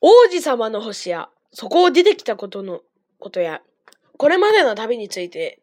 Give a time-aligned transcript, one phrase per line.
[0.00, 2.80] 王子様の星や、そこを出てきたことの、
[3.18, 3.60] ことや、
[4.16, 5.60] これまでの旅について、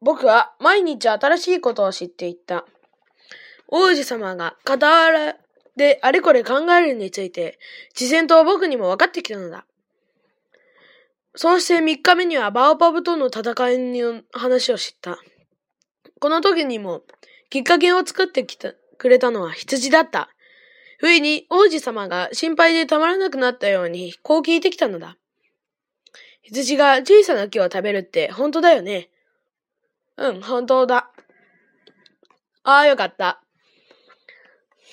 [0.00, 2.64] 僕は毎日新しいことを知っていった。
[3.68, 5.36] 王子様が傍ら
[5.76, 7.58] であれこれ考えるについて、
[7.98, 9.64] 自然と僕にも分かってきたのだ。
[11.34, 15.18] そうして3日目にはバオパブとの戦いの話を知った。
[16.20, 17.02] この時にも、
[17.48, 20.30] きっかけを作ってきた、くれたのは羊だった。
[20.98, 25.16] 不意に王子様が心配でたまらなくなったように、こう聞いてきたのだ。
[26.42, 29.10] 羊が小さな木を食べるって本当だよね。
[30.16, 31.10] うん、本当だ。
[32.64, 33.40] ああ、よかった。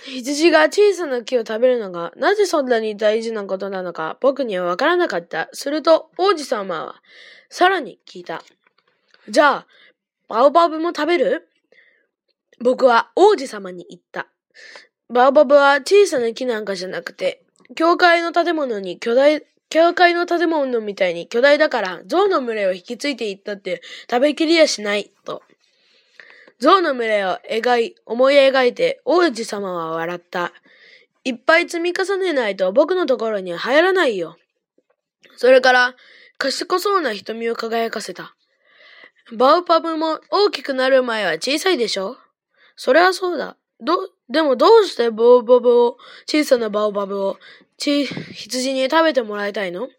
[0.04, 5.49] 羊が小さな木を食べるのがなぜそんなに大事なことなのか僕にはわからなかった。
[5.54, 7.02] すると王子様は
[7.49, 8.44] さらに聞いた。
[9.27, 9.68] じゃあ、
[10.27, 11.49] バオバブも食べる？
[12.63, 14.27] 僕は王子様に言った。
[15.09, 17.44] バオバブは小さな木なんかじゃなくて、
[17.76, 25.44] 教会の建物に巨大、教会の建物みたいに巨大だから、象の群れを引き継いでいったって食べきりやしない、と。
[26.60, 30.54] 象の群れを描い、思い描いて王子様は笑った。
[31.24, 34.38] いっぱい積み重ねないと僕のところには入らないよ。
[35.38, 35.96] それから、
[36.38, 38.35] 賢そうな瞳を輝かせた。
[39.35, 42.18] バウパブも大きくなる前は小さいでしょ？
[42.76, 43.57] それはそうだ。
[43.81, 47.37] ど、でもどうしてバウバブを、小さなバウバブを、
[47.77, 49.90] ち、羊に食べてもらいたいの？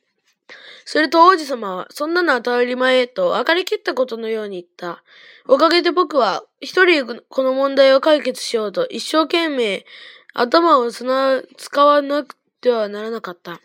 [0.85, 5.03] すると王子様は、そんなの当たり前と分かりきったことのように言った。
[5.49, 9.85] おかげで僕は、一人この問題を解決しようと一生懸命
[10.33, 13.61] 頭を使わなくてはならなかった。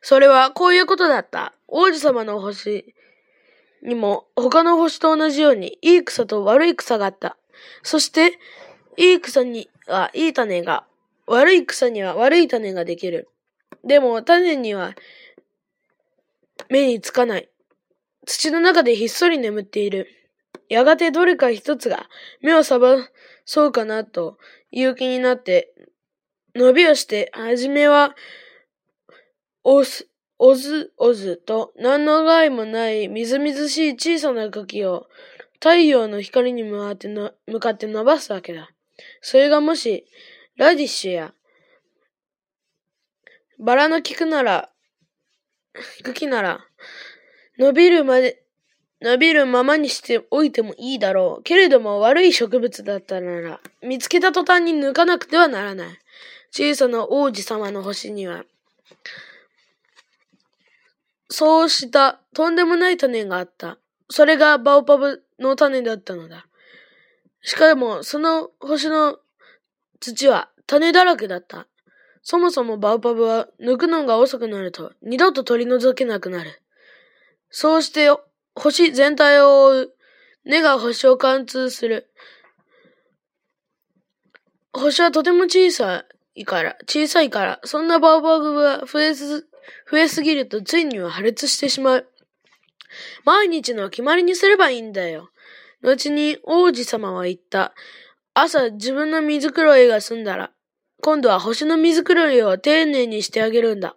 [0.00, 1.52] それはこういうことだった。
[1.68, 2.94] 王子様の星
[3.82, 7.36] にも他の星と同じようにいい草と悪い草があった。
[7.82, 8.38] そして、
[8.96, 10.86] いい草にはいい種が、
[11.26, 13.28] 悪い草には悪い種ができる。
[13.84, 14.94] でも種には
[16.68, 17.48] 目につかない。
[18.26, 20.08] 土の中でひっそり眠っている。
[20.68, 22.08] やがてどれか一つが
[22.40, 23.08] 目を覚ま
[23.44, 24.38] そうかなと
[24.72, 25.72] いう気になって、
[26.54, 28.16] 伸びをして、はじめは、
[29.62, 35.06] おす、おずおずと何の害もないみずみずしい小さな茎を
[35.54, 38.70] 太陽の光に向かって向かって伸ばすわけだ。
[39.20, 40.06] それがもし、
[40.56, 41.34] ラディッシュや、
[43.58, 44.70] バラの菊なら、
[46.04, 46.66] 茎なら、
[47.58, 48.42] 伸びるまで、
[49.00, 51.42] 伸びるままにしておいてもいいだろう。
[51.42, 55.98] けれども悪い植物だったなら、見つけた途端に抜かなくてはならない。
[56.50, 58.44] 小さな王子様の星には、
[61.28, 63.78] そうしたとんでもない種があった。
[64.08, 66.46] それがバオパブの種だったのだ。
[67.46, 69.20] しかも、その星の
[70.00, 71.68] 土は種だらけだった。
[72.20, 76.60] そもそもバオパブは抜くのが遅くなると二度と取り除けなくなる。
[77.48, 78.08] そうして
[78.56, 79.92] 星全体を覆う。
[80.44, 82.10] 根が星を貫通する。
[84.72, 89.46] 星はとても小さいから、小さいから、そんなバオバブが増えす、
[89.88, 92.08] 増えすぎるとついには破裂してしまう。
[93.24, 95.30] 毎日の決まりにすればいいんだよ。
[95.82, 97.74] 後に王子様は言った。
[98.34, 100.50] 朝自分の水黒いが済んだら、
[101.02, 103.96] 今度は星の水黒いを丁寧にしてあげるんだ。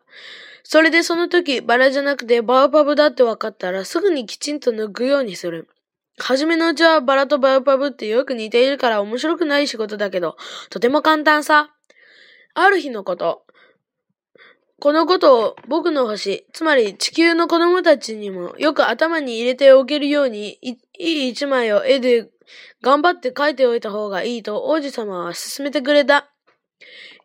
[0.64, 5.68] それでその時、バラじゃなくてバウパブだって分かったらすぐにきちんと抜くようにする。
[6.20, 10.38] はじめのうちはバラとバウパブってよく似ているから面白くない仕事だけど、
[10.70, 11.74] とても簡単さ。
[12.54, 13.44] ある日のこと。
[14.80, 22.30] このことを僕の星、つまり地球の子供たちにもよく頭に入れておけるように、いい一枚を絵で
[22.82, 26.32] 頑張って描いておいた方がいいと王子様は勧めてくれた。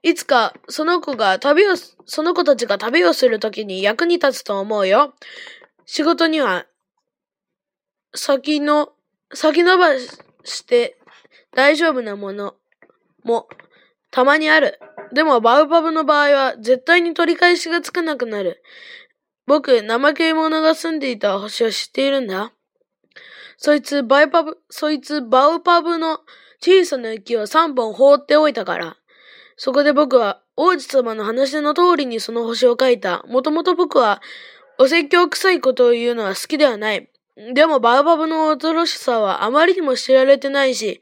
[0.02, 5.14] いつか、その子が旅を、その子たちが旅をするときに役に立つと思うよ。
[5.86, 6.66] 仕事には、
[8.14, 8.92] 先の、
[9.32, 9.96] 先延ば
[10.44, 10.98] して
[11.54, 12.54] 大丈夫なもの
[13.22, 13.48] も、
[14.10, 14.78] たまにある。
[15.12, 18.62] でも、バウパブの場合は、絶対に取り返しがつかなくなる。
[19.46, 22.52] 僕、怠け者が住んでいた星を知っているんだ。
[23.56, 26.20] そいつ、バイパブ、そいつ、バウパブの
[26.60, 28.96] 小さな雪を3本放っておいたから。
[29.56, 33.22] そこで僕は王子様の話の通りにその星を書いた。
[33.28, 34.22] もともと僕は
[34.78, 37.10] お説教臭いことを言うのは好きではない。
[37.52, 41.00] でもバーバブの恐ろしさはあまりにも知られてないし、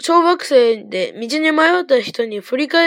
[0.00, 2.78] 小学生で道に迷った人に振りか、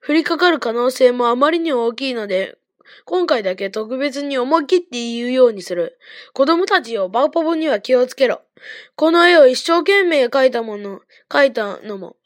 [0.00, 2.58] 振りかかる可能性もあまりに大きいので、
[3.04, 5.98] 今回だけ特別に思い切って言うようにする。
[6.34, 8.42] 子供たちをバーパブには気をつけろ。
[8.96, 12.16] この絵を一生懸命描いたもの、描いたのも、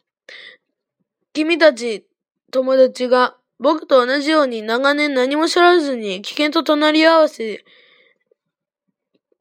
[1.33, 2.07] 君たち
[2.51, 7.65] 友達が僕と同じように長年何も知らずに危険と隣り合わせ、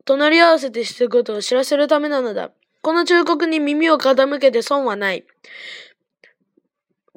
[0.06, 2.52] 隣り合わせてしてることを知らせるためなのだ。
[2.86, 5.26] この忠告に耳を傾けて損はない。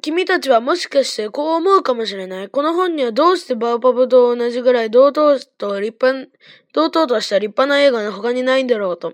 [0.01, 2.49] 君たちはもしかしてこう思うかもしれない。
[2.49, 6.31] この本にはどうしてバーパブと同じぐらい堂々と立派、
[6.73, 9.13] 堂々とした立派な映画の他にないんだろうと。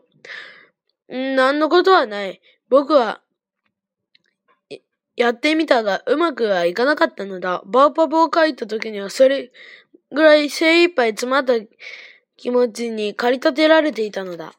[1.14, 2.40] ん何のことはない。
[2.70, 3.20] 僕は、
[5.18, 7.64] やってみたが、うまくはいかなかったのだ。
[7.66, 9.52] バーパブを書いた時には、それ
[10.10, 11.56] ぐらい精一杯詰まった
[12.38, 14.54] 気持ちに駆り立てられていたのだ。